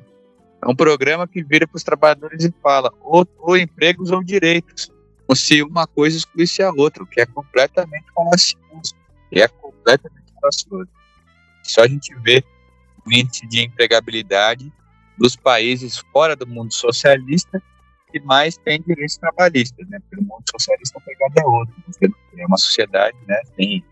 [0.62, 4.92] É um programa que vira para os trabalhadores e fala ou, ou, empregos ou direitos,
[5.26, 8.94] como se uma coisa excluísse a outra, o que é completamente falacioso,
[9.32, 10.88] é completamente falacioso.
[11.64, 12.44] Só a gente vê
[13.04, 14.72] o índice de empregabilidade
[15.18, 17.60] dos países fora do mundo socialista
[18.12, 19.98] que mais tem direitos trabalhistas, né?
[20.00, 21.74] Porque o mundo socialista a pegada é outra.
[21.86, 23.40] Você é uma sociedade, né?
[23.56, 23.84] Tem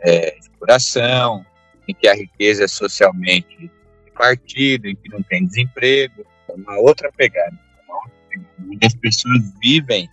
[0.00, 1.44] é, exploração,
[1.86, 3.70] em que a riqueza é socialmente
[4.04, 7.56] repartida, em que não tem desemprego, é uma outra pegada.
[7.86, 10.08] Uma outra pegada onde as pessoas vivem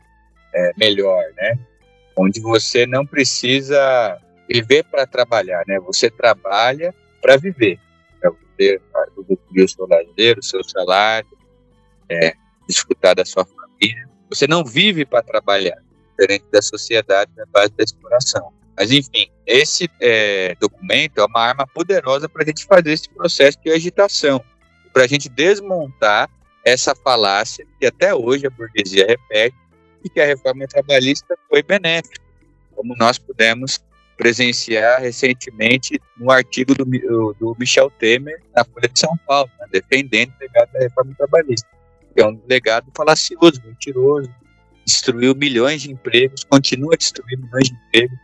[0.53, 1.57] é, melhor, né?
[2.15, 5.79] Onde você não precisa viver para trabalhar, né?
[5.79, 7.79] Você trabalha para viver,
[8.21, 8.79] para você
[9.17, 11.37] usufruir o seu lazer, o seu salário,
[12.09, 12.33] é,
[12.67, 14.07] desfrutar da sua família.
[14.29, 15.77] Você não vive para trabalhar,
[16.11, 18.51] diferente da sociedade na base da exploração.
[18.77, 23.57] Mas, enfim, esse é, documento é uma arma poderosa para a gente fazer esse processo
[23.63, 24.43] de agitação,
[24.91, 26.29] para a gente desmontar
[26.63, 29.55] essa falácia que até hoje a burguesia repete
[30.03, 32.21] e que a reforma trabalhista foi benéfica,
[32.75, 33.79] como nós pudemos
[34.17, 36.85] presenciar recentemente um artigo do,
[37.39, 41.67] do Michel Temer na Folha de São Paulo, né, defendendo o legado da reforma trabalhista
[42.21, 44.33] é um legado falacioso, mentiroso,
[44.85, 48.17] destruiu milhões de empregos, continua destruindo milhões de empregos,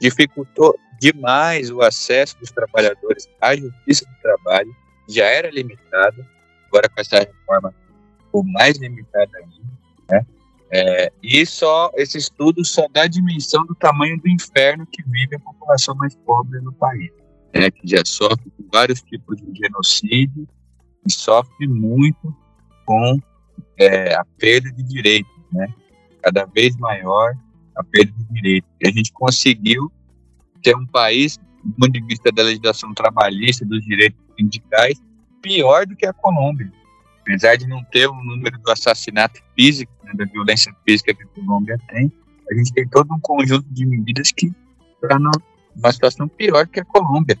[0.00, 4.74] dificultou demais o acesso dos trabalhadores à justiça do trabalho,
[5.08, 6.24] já era limitado,
[6.66, 7.74] agora com essa reforma
[8.32, 9.72] o mais limitada ainda,
[10.10, 10.26] né?
[10.74, 15.36] É, e só esse estudo só dá a dimensão do tamanho do inferno que vive
[15.36, 17.10] a população mais pobre no país,
[17.54, 17.70] né?
[17.70, 20.48] que já sofre vários tipos de genocídio
[21.06, 22.34] e sofre muito
[22.84, 23.18] com
[23.78, 25.66] é, a perda de direitos, né?
[26.22, 27.34] Cada vez maior
[27.76, 28.70] a perda de direitos.
[28.80, 29.90] E a gente conseguiu
[30.62, 35.00] ter um país, do ponto de vista da legislação trabalhista, dos direitos sindicais,
[35.40, 36.72] pior do que a Colômbia.
[37.20, 41.26] Apesar de não ter o número do assassinato físico, né, da violência física que a
[41.26, 42.12] Colômbia tem,
[42.50, 44.52] a gente tem todo um conjunto de medidas que
[45.02, 47.38] estão numa situação pior que a Colômbia.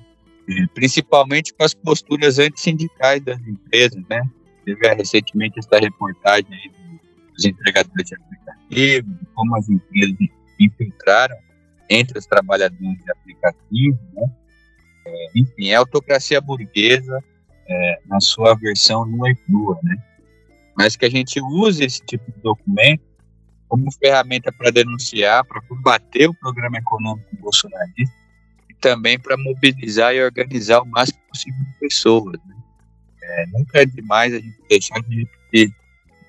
[0.74, 4.28] Principalmente com as posturas antissindicais das empresas, né?
[4.64, 6.70] Teve recentemente essa reportagem aí
[7.32, 10.16] dos entregadores de aplicativo, como as empresas
[10.58, 11.36] infiltraram
[11.88, 14.30] entre os trabalhadores de aplicativo, né?
[15.04, 17.22] É, enfim, é a autocracia burguesa
[17.68, 19.96] é, na sua versão nua e crua, né?
[20.76, 23.02] Mas que a gente use esse tipo de documento
[23.68, 28.14] como ferramenta para denunciar, para combater o programa econômico bolsonarista
[28.70, 32.61] e também para mobilizar e organizar o máximo possível de pessoas, né?
[33.32, 35.72] É, nunca é demais a gente deixar de ter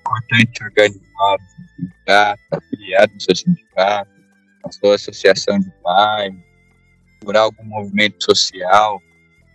[0.00, 1.38] importante organizar
[1.76, 4.10] sindicato, afiliado no seu sindicato,
[4.64, 6.34] a sua associação de pais,
[7.18, 9.00] procurar algum movimento social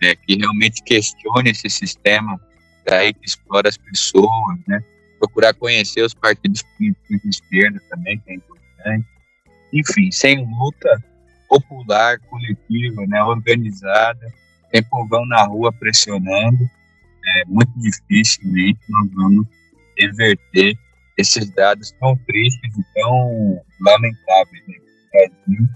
[0.02, 2.40] né, que realmente questione esse sistema
[2.86, 4.84] daí que explora as pessoas, né?
[5.20, 9.08] Procurar conhecer os partidos políticos de esquerda também, que é importante.
[9.74, 11.04] Enfim, sem luta,
[11.48, 14.34] popular, coletiva, né, organizada,
[14.72, 16.70] tem povão na rua pressionando,
[17.38, 19.48] é muito dificilmente nós vamos
[19.98, 20.78] reverter
[21.18, 24.68] esses dados tão tristes e tão lamentáveis.
[24.68, 24.76] Né?
[24.78, 25.70] O Brasil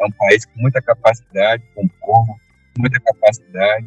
[0.00, 2.40] é um país com muita capacidade, com um povo
[2.76, 3.86] com muita capacidade,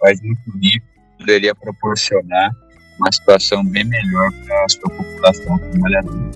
[0.00, 0.86] país muito rico,
[1.18, 2.50] poderia proporcionar
[2.98, 6.30] uma situação bem melhor para a sua população trabalhadora.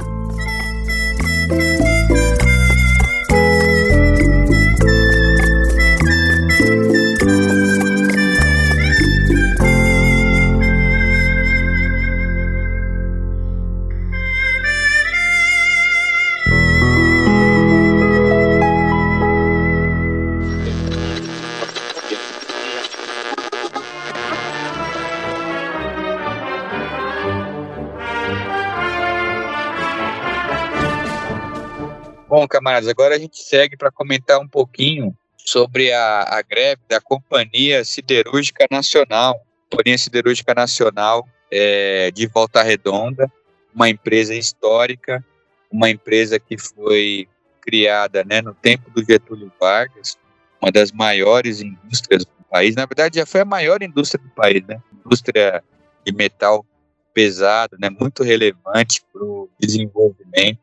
[32.46, 37.00] Bom, camaradas, agora a gente segue para comentar um pouquinho sobre a, a, greve da
[37.00, 39.44] Companhia Siderúrgica Nacional.
[39.68, 43.28] Companhia Siderúrgica Nacional é, de Volta Redonda,
[43.74, 45.24] uma empresa histórica,
[45.68, 47.26] uma empresa que foi
[47.60, 50.16] criada né, no tempo do Getúlio Vargas,
[50.62, 52.76] uma das maiores indústrias do país.
[52.76, 54.80] Na verdade, já foi a maior indústria do país, né?
[55.04, 55.64] Indústria
[56.04, 56.64] de metal
[57.12, 57.90] pesado, né?
[57.90, 60.60] Muito relevante para o desenvolvimento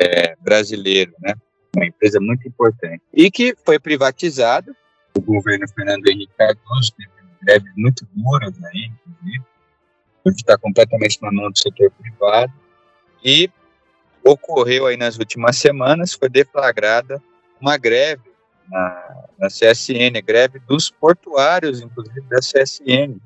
[0.00, 1.34] é, brasileiro, né?
[1.76, 3.02] Uma empresa muito importante.
[3.12, 4.74] E que foi privatizada.
[5.16, 7.10] O governo Fernando Henrique Cardoso teve
[7.42, 9.44] greves muito duras aí, inclusive.
[10.24, 12.52] Hoje está completamente na mão do setor privado.
[13.24, 13.50] E
[14.24, 17.22] ocorreu aí nas últimas semanas, foi deflagrada
[17.60, 18.30] uma greve
[18.68, 23.16] na, na CSN, greve dos portuários, inclusive da CSN,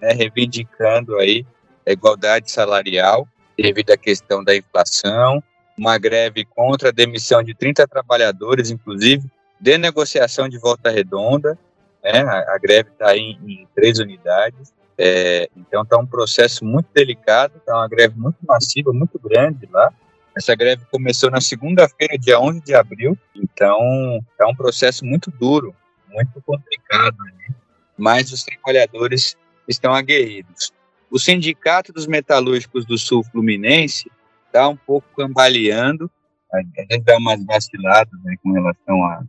[0.00, 1.46] né, reivindicando aí
[1.86, 5.42] a igualdade salarial devido à questão da inflação,
[5.78, 11.58] uma greve contra a demissão de 30 trabalhadores, inclusive, de negociação de volta redonda.
[12.02, 12.20] Né?
[12.20, 14.72] A, a greve está em, em, três unidades.
[15.00, 19.92] É, então está um processo muito delicado, está uma greve muito massiva, muito grande lá.
[20.36, 25.74] Essa greve começou na segunda-feira, dia 11 de abril, então é um processo muito duro,
[26.08, 27.54] muito complicado, né?
[27.96, 29.36] mas os trabalhadores
[29.66, 30.72] estão aguerridos.
[31.10, 34.10] O Sindicato dos Metalúrgicos do Sul Fluminense
[34.48, 36.10] está um pouco cambaleando,
[36.52, 39.22] a gente dá umas vaciladas né, com relação à,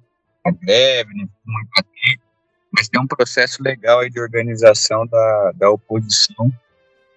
[0.45, 1.27] à greve, né,
[2.71, 6.51] mas tem um processo legal aí de organização da, da oposição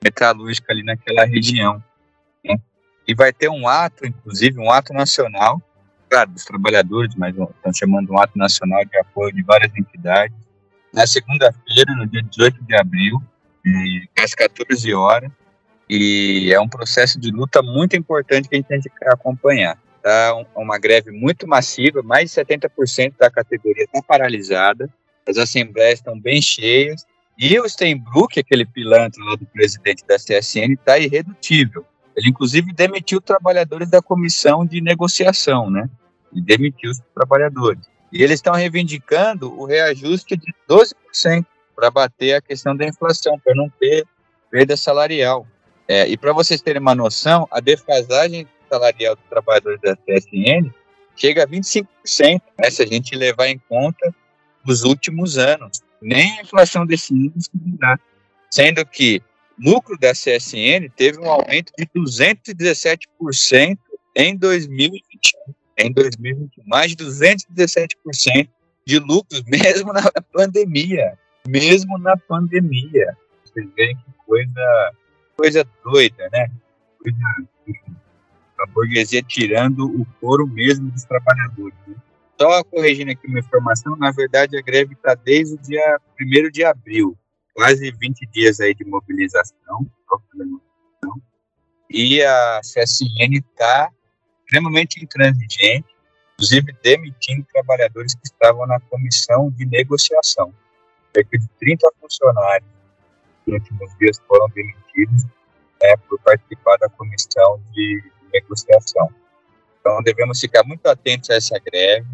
[0.02, 1.82] metalúrgica ali naquela região.
[2.44, 2.56] Né?
[3.06, 5.62] E vai ter um ato, inclusive, um ato nacional,
[6.08, 10.36] claro, dos trabalhadores, mas estão chamando um ato nacional de apoio de várias entidades,
[10.92, 13.22] na segunda-feira, no dia 18 de abril,
[14.18, 15.30] às 14 horas,
[15.94, 19.78] e é um processo de luta muito importante que a gente tem que acompanhar.
[20.02, 24.88] Tá uma greve muito massiva, mais de 70% da categoria está paralisada,
[25.28, 27.04] as assembleias estão bem cheias,
[27.38, 31.84] e o Steinbrück, aquele pilantra lá do presidente da CSN, está irredutível.
[32.16, 35.90] Ele, inclusive, demitiu trabalhadores da comissão de negociação, né?
[36.32, 37.82] E demitiu os trabalhadores.
[38.10, 41.44] E eles estão reivindicando o reajuste de 12%
[41.76, 44.06] para bater a questão da inflação, para não ter
[44.50, 45.46] perda salarial.
[45.92, 50.72] É, e para vocês terem uma noção, a defasagem salarial dos trabalhadores da CSN
[51.14, 51.86] chega a 25%,
[52.58, 54.10] né, se a gente levar em conta
[54.66, 55.82] os últimos anos.
[56.00, 57.32] Nem a inflação desse ano
[57.78, 58.00] dá.
[58.50, 59.20] Sendo que
[59.60, 63.78] o lucro da CSN teve um aumento de 217%
[64.16, 65.52] em 2021.
[65.76, 68.48] Em 2021, mais de 217%
[68.86, 71.18] de lucros, mesmo na pandemia.
[71.46, 73.14] Mesmo na pandemia.
[73.44, 74.94] Vocês veem que coisa
[75.42, 76.48] coisa doida, né?
[77.02, 77.18] Coisa,
[78.60, 81.74] a burguesia tirando o couro mesmo dos trabalhadores.
[81.88, 81.96] Né?
[82.40, 86.62] Só corrigindo aqui uma informação, na verdade a greve está desde o dia 1 de
[86.62, 87.18] abril,
[87.54, 89.84] quase 20 dias aí de mobilização,
[91.90, 93.90] e a CSN está
[94.44, 95.88] extremamente intransigente,
[96.34, 100.54] inclusive demitindo trabalhadores que estavam na comissão de negociação.
[101.12, 102.81] Cerca de 30 funcionários
[103.46, 105.24] últimos dias foram demitidos
[105.80, 109.08] né, por participar da comissão de negociação.
[109.80, 112.06] Então, devemos ficar muito atentos a essa greve,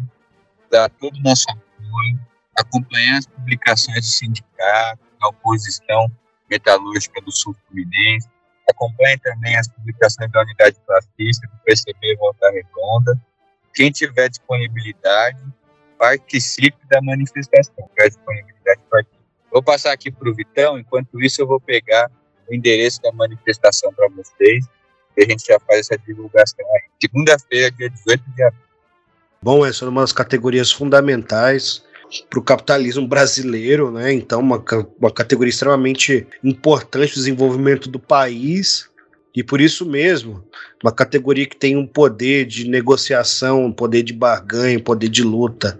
[0.71, 2.19] dar todo o nosso apoio,
[2.57, 6.11] acompanhar as publicações do sindicato, da oposição
[6.49, 8.27] metalúrgica do Sul Fluminense,
[8.69, 13.19] acompanhe também as publicações da Unidade Classista, do PCB Volta Redonda.
[13.73, 15.39] Quem tiver disponibilidade,
[15.97, 17.89] participe da manifestação.
[17.95, 19.18] Tiver disponibilidade, participe
[19.51, 22.09] Vou passar aqui para o Vitão, enquanto isso eu vou pegar
[22.49, 24.65] o endereço da manifestação para vocês,
[25.17, 26.83] e a gente já faz essa divulgação aí.
[27.01, 28.61] Segunda-feira, dia 18 de abril.
[29.41, 31.83] Bom, é uma das categorias fundamentais
[32.29, 34.11] para o capitalismo brasileiro, né?
[34.11, 34.63] Então, uma,
[34.99, 38.89] uma categoria extremamente importante do desenvolvimento do país.
[39.35, 40.43] E por isso mesmo,
[40.83, 45.23] uma categoria que tem um poder de negociação, um poder de barganha, um poder de
[45.23, 45.79] luta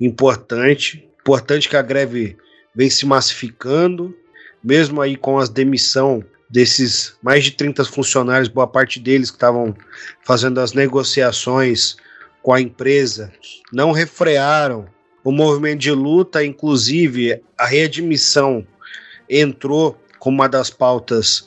[0.00, 1.08] importante.
[1.20, 2.36] Importante que a greve
[2.74, 4.14] vem se massificando,
[4.62, 9.74] mesmo aí com as demissão desses mais de 30 funcionários, boa parte deles que estavam
[10.22, 11.96] fazendo as negociações
[12.42, 13.32] com a empresa,
[13.72, 14.86] não refrearam
[15.22, 18.66] o movimento de luta, inclusive a readmissão
[19.28, 21.46] entrou como uma das pautas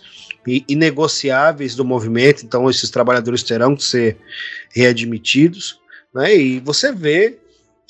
[0.67, 4.17] inegociáveis do movimento, então esses trabalhadores terão que ser
[4.73, 5.79] readmitidos,
[6.13, 6.35] né?
[6.35, 7.39] E você vê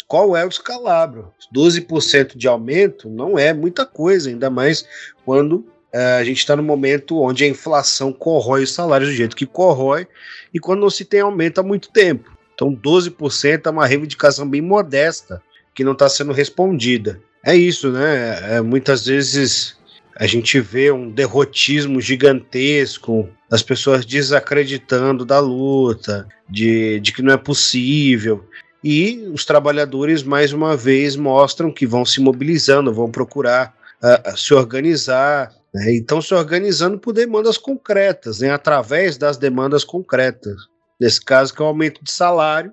[0.08, 1.32] qual é o escalabro.
[1.54, 4.86] 12% de aumento não é muita coisa, ainda mais
[5.26, 9.36] quando é, a gente está no momento onde a inflação corrói os salários do jeito
[9.36, 10.08] que corrói
[10.54, 12.32] e quando não se tem aumento há muito tempo.
[12.54, 15.42] Então, 12% é uma reivindicação bem modesta
[15.74, 17.20] que não está sendo respondida.
[17.46, 18.56] É isso, né?
[18.56, 19.76] É, muitas vezes
[20.16, 27.34] a gente vê um derrotismo gigantesco, as pessoas desacreditando da luta, de, de que não
[27.34, 28.48] é possível.
[28.84, 34.54] E os trabalhadores, mais uma vez, mostram que vão se mobilizando, vão procurar uh, se
[34.54, 35.96] organizar, né?
[35.96, 38.52] Então, se organizando por demandas concretas, né?
[38.52, 40.68] através das demandas concretas.
[41.00, 42.72] Nesse caso, que é o aumento de salário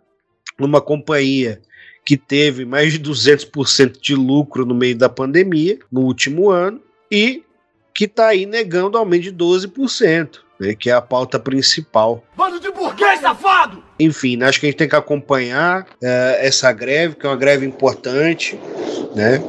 [0.58, 1.62] numa companhia
[2.04, 6.80] que teve mais de 200% de lucro no meio da pandemia, no último ano,
[7.10, 7.42] e
[7.94, 12.24] que está aí negando aumento de 12%, né, que é a pauta principal.
[12.36, 13.82] Bando de burguês, safado!
[14.00, 15.86] Enfim, né, acho que a gente tem que acompanhar uh,
[16.38, 18.58] essa greve, que é uma greve importante,
[19.14, 19.42] né?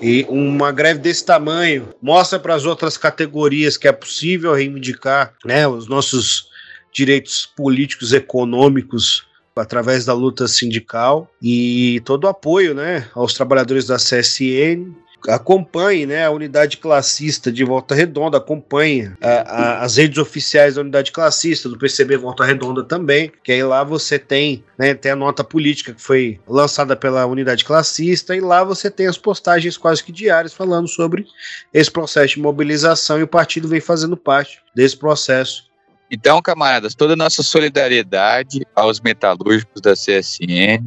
[0.00, 5.66] E uma greve desse tamanho mostra para as outras categorias que é possível reivindicar né,
[5.66, 6.46] os nossos
[6.92, 9.26] direitos políticos, econômicos
[9.56, 14.94] através da luta sindical e todo o apoio né, aos trabalhadores da CSN,
[15.26, 20.82] acompanhe né, a unidade classista de Volta Redonda, acompanhe a, a, as redes oficiais da
[20.82, 25.16] unidade classista, do PCB Volta Redonda também, que aí lá você tem, né, tem a
[25.16, 30.04] nota política que foi lançada pela unidade classista, e lá você tem as postagens quase
[30.04, 31.26] que diárias falando sobre
[31.72, 35.66] esse processo de mobilização, e o partido vem fazendo parte desse processo.
[36.10, 40.82] Então, camaradas, toda a nossa solidariedade aos metalúrgicos da CSN,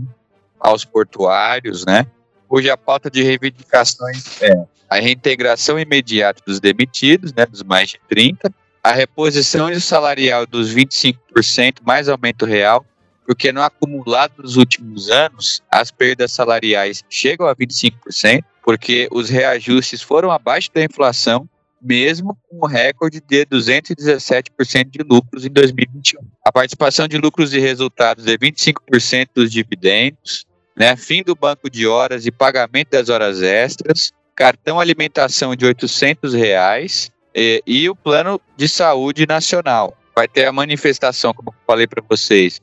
[0.60, 2.08] aos portuários, né?
[2.52, 4.52] Cuja pauta de reivindicações é
[4.89, 11.78] a reintegração imediata dos demitidos, né, dos mais de 30, a reposição salarial dos 25%
[11.82, 12.86] mais aumento real,
[13.26, 20.02] porque no acumulado dos últimos anos, as perdas salariais chegam a 25%, porque os reajustes
[20.02, 21.47] foram abaixo da inflação,
[21.82, 26.20] mesmo com o recorde de 217% de lucros em 2021.
[26.45, 30.45] A participação de lucros e resultados é 25% dos dividendos,
[30.76, 30.95] né?
[30.95, 37.11] Fim do banco de horas e pagamento das horas extras, cartão alimentação de 800 reais
[37.36, 39.97] e, e o plano de saúde nacional.
[40.15, 42.61] Vai ter a manifestação, como falei para vocês,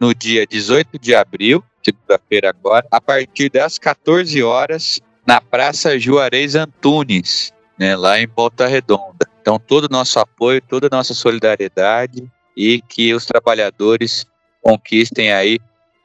[0.00, 6.54] no dia 18 de abril, segunda-feira agora, a partir das 14 horas, na Praça Juarez
[6.54, 9.28] Antunes, né, lá em Volta Redonda.
[9.40, 14.26] Então, todo o nosso apoio, toda a nossa solidariedade e que os trabalhadores
[14.62, 15.58] conquistem aí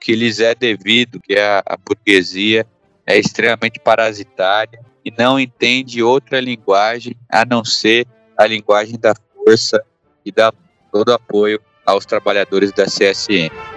[0.03, 2.67] que lhes é devido, que a, a burguesia
[3.07, 8.05] é extremamente parasitária e não entende outra linguagem a não ser
[8.37, 9.81] a linguagem da força
[10.25, 10.51] e da
[10.91, 13.72] todo apoio aos trabalhadores da CSN.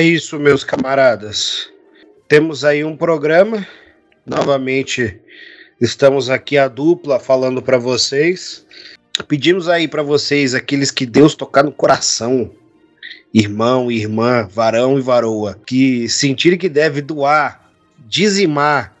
[0.00, 1.68] É isso, meus camaradas.
[2.26, 3.66] Temos aí um programa.
[4.24, 5.20] Novamente,
[5.78, 8.64] estamos aqui a dupla falando para vocês.
[9.28, 12.50] Pedimos aí para vocês, aqueles que Deus tocar no coração,
[13.34, 17.70] irmão, irmã, varão e varoa, que sentirem que deve doar,
[18.08, 18.96] dizimar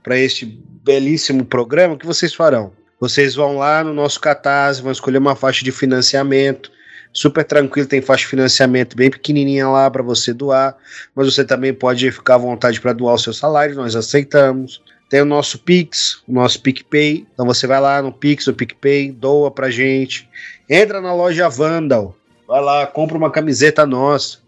[0.00, 2.72] para este belíssimo programa, o que vocês farão?
[3.00, 6.70] Vocês vão lá no nosso Catarse, vão escolher uma faixa de financiamento,
[7.16, 10.76] super tranquilo, tem faixa de financiamento bem pequenininha lá para você doar,
[11.14, 14.82] mas você também pode ficar à vontade para doar o seu salário, nós aceitamos.
[15.08, 17.24] Tem o nosso Pix, o nosso PicPay.
[17.32, 20.28] Então você vai lá no Pix, o PicPay, doa pra gente.
[20.68, 24.38] Entra na loja Vandal, vai lá, compra uma camiseta nossa.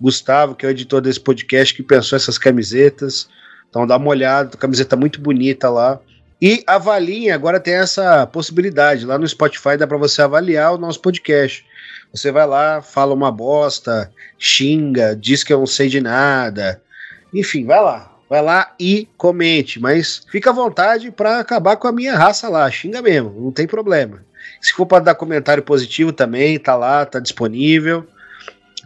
[0.00, 3.28] Gustavo, que é o editor desse podcast, que pensou essas camisetas.
[3.68, 6.00] Então dá uma olhada, camiseta muito bonita lá.
[6.42, 9.04] E avaliem, agora tem essa possibilidade.
[9.04, 11.64] Lá no Spotify dá para você avaliar o nosso podcast.
[12.12, 16.82] Você vai lá, fala uma bosta, xinga, diz que eu não sei de nada.
[17.32, 18.10] Enfim, vai lá.
[18.28, 22.70] Vai lá e comente, mas fica à vontade para acabar com a minha raça lá.
[22.70, 24.24] Xinga mesmo, não tem problema.
[24.60, 28.06] Se for para dar comentário positivo também, tá lá, tá disponível.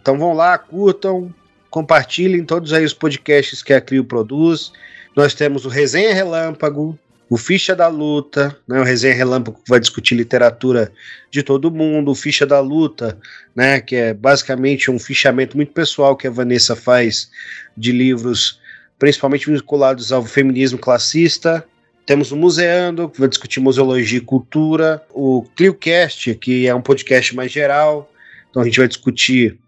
[0.00, 1.34] Então vão lá, curtam,
[1.68, 4.72] compartilhem todos aí os podcasts que a Crio produz.
[5.16, 6.98] Nós temos o Resenha Relâmpago,
[7.34, 10.92] o Ficha da Luta, né, o Resenha Relâmpago vai discutir literatura
[11.32, 13.18] de todo mundo, o Ficha da Luta,
[13.56, 17.28] né, que é basicamente um fichamento muito pessoal que a Vanessa faz
[17.76, 18.60] de livros,
[19.00, 21.64] principalmente vinculados ao feminismo classista.
[22.06, 27.34] Temos o Museando, que vai discutir museologia e cultura, o ClioCast, que é um podcast
[27.34, 28.12] mais geral,
[28.48, 29.58] então a gente vai discutir.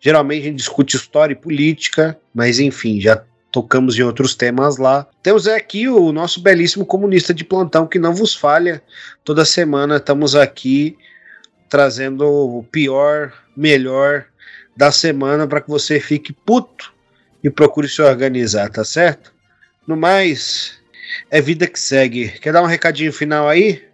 [0.00, 3.22] Geralmente a gente discute história e política, mas enfim, já
[3.54, 5.06] tocamos em outros temas lá.
[5.22, 8.82] Temos aqui o nosso belíssimo comunista de plantão que não vos falha.
[9.22, 10.98] Toda semana estamos aqui
[11.68, 14.24] trazendo o pior, melhor
[14.76, 16.92] da semana para que você fique puto
[17.44, 19.32] e procure se organizar, tá certo?
[19.86, 20.80] No mais,
[21.30, 22.30] é vida que segue.
[22.40, 23.84] Quer dar um recadinho final aí?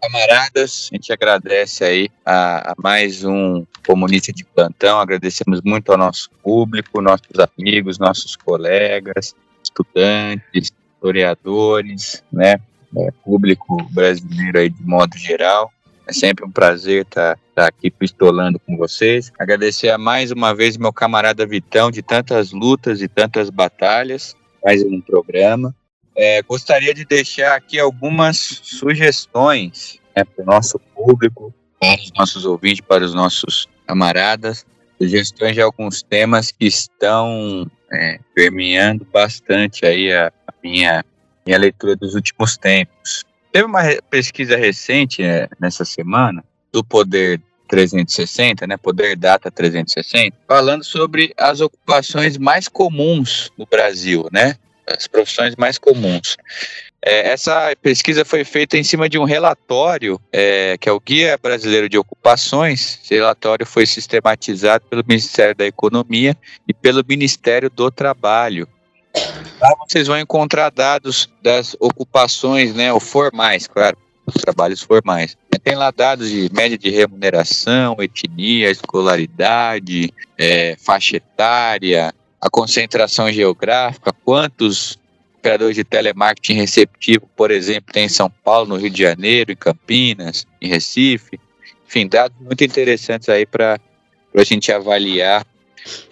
[0.00, 5.98] Camaradas, a gente agradece aí a, a, mais um comunista de plantão, agradecemos muito ao
[5.98, 12.56] nosso público, nossos amigos, nossos colegas, estudantes, historiadores, né,
[12.96, 15.70] é, público brasileiro aí de modo geral.
[16.06, 19.30] É sempre um prazer estar tá, tá aqui pistolando com vocês.
[19.38, 24.34] Agradecer mais uma vez meu camarada Vitão de tantas lutas e tantas batalhas,
[24.64, 25.74] mais um programa.
[26.22, 32.44] É, gostaria de deixar aqui algumas sugestões né, para o nosso público, para os nossos
[32.44, 34.66] ouvintes, para os nossos camaradas,
[35.00, 41.02] sugestões de alguns temas que estão é, permeando bastante aí a, a, minha,
[41.46, 43.24] minha leitura dos últimos tempos.
[43.50, 50.84] Teve uma pesquisa recente né, nessa semana do Poder 360, né, Poder Data 360, falando
[50.84, 54.56] sobre as ocupações mais comuns no Brasil, né?
[54.96, 56.36] As profissões mais comuns.
[57.02, 61.38] É, essa pesquisa foi feita em cima de um relatório, é, que é o Guia
[61.42, 63.00] Brasileiro de Ocupações.
[63.02, 66.36] Esse relatório foi sistematizado pelo Ministério da Economia
[66.68, 68.68] e pelo Ministério do Trabalho.
[69.60, 75.36] Lá vocês vão encontrar dados das ocupações, né, ou formais, claro, os trabalhos formais.
[75.62, 84.12] Tem lá dados de média de remuneração, etnia, escolaridade, é, faixa etária, a concentração geográfica,
[84.24, 84.98] quantos
[85.38, 89.56] operadores de telemarketing receptivo, por exemplo, tem em São Paulo, no Rio de Janeiro, em
[89.56, 91.40] Campinas, em Recife.
[91.86, 93.78] Enfim, dados muito interessantes aí para
[94.34, 95.44] a gente avaliar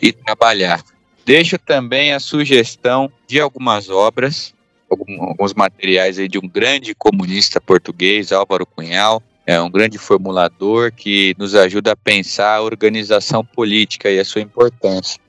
[0.00, 0.82] e trabalhar.
[1.24, 4.54] Deixo também a sugestão de algumas obras,
[4.90, 11.34] alguns materiais aí de um grande comunista português, Álvaro Cunhal, é um grande formulador que
[11.38, 15.20] nos ajuda a pensar a organização política e a sua importância.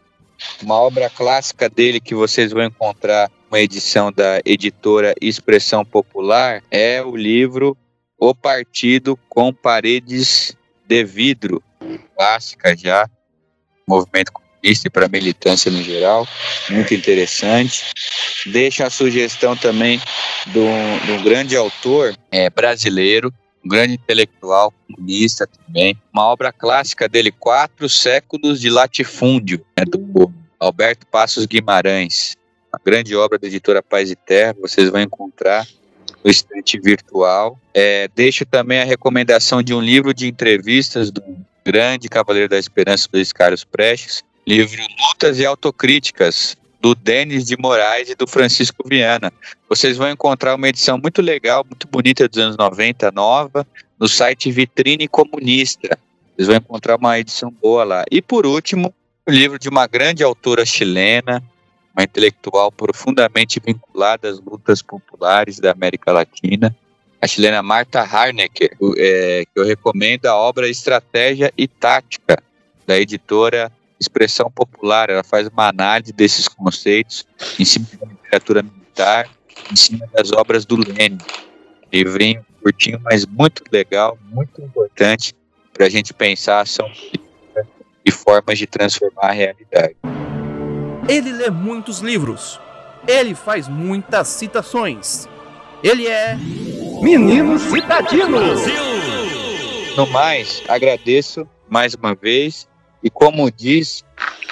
[0.61, 7.01] Uma obra clássica dele que vocês vão encontrar uma edição da editora Expressão Popular é
[7.01, 7.75] o livro
[8.17, 10.55] O Partido com Paredes
[10.87, 11.63] de Vidro,
[12.15, 13.09] clássica já,
[13.87, 16.27] movimento comunista e para militância no geral,
[16.69, 17.85] muito interessante.
[18.45, 19.99] Deixa a sugestão também
[20.47, 23.33] de um grande autor é, brasileiro,
[23.69, 25.95] grande intelectual comunista também.
[26.11, 32.35] Uma obra clássica dele, Quatro Séculos de Latifúndio, né, do Alberto Passos Guimarães.
[32.73, 35.67] Uma grande obra da editora Paz e Terra, vocês vão encontrar
[36.23, 37.59] no estante virtual.
[37.73, 41.23] É, deixo também a recomendação de um livro de entrevistas do
[41.65, 48.09] grande Cavaleiro da Esperança, Luiz Carlos Prestes, livro Lutas e Autocríticas, do Denis de Moraes
[48.09, 49.31] e do Francisco Viana.
[49.67, 53.67] Vocês vão encontrar uma edição muito legal, muito bonita dos anos 90, nova,
[53.99, 55.97] no site Vitrine Comunista.
[56.35, 58.05] Vocês vão encontrar uma edição boa lá.
[58.09, 58.93] E por último,
[59.27, 61.43] o livro de uma grande autora chilena,
[61.93, 66.75] uma intelectual profundamente vinculada às lutas populares da América Latina,
[67.21, 72.41] a chilena Marta Harnecker, é, que eu recomendo a obra Estratégia e Tática,
[72.87, 77.25] da editora expressão popular, ela faz uma análise desses conceitos
[77.59, 79.29] em cima da literatura militar,
[79.71, 81.17] em cima das obras do Lênin.
[81.91, 85.33] Livrinho curtinho, mas muito legal, muito importante
[85.73, 87.67] para a gente pensar a ação política
[88.05, 89.95] e formas de transformar a realidade.
[91.07, 92.59] Ele lê muitos livros.
[93.07, 95.27] Ele faz muitas citações.
[95.81, 96.35] Ele é.
[97.01, 98.39] Menino Citadino!
[99.95, 102.67] No mais, agradeço mais uma vez
[103.03, 104.03] e como diz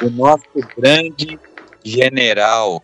[0.01, 0.45] o nosso
[0.77, 1.39] grande
[1.83, 2.83] general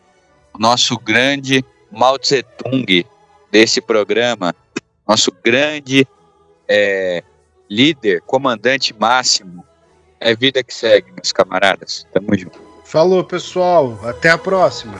[0.58, 3.06] nosso grande Mao Tse Tung
[3.52, 4.54] desse programa,
[5.08, 6.08] nosso grande
[6.68, 7.24] é,
[7.70, 9.64] líder, comandante máximo.
[10.20, 12.08] É vida que segue, meus camaradas.
[12.14, 12.60] Tamo junto.
[12.86, 14.00] Falou, pessoal.
[14.04, 15.00] Até a próxima.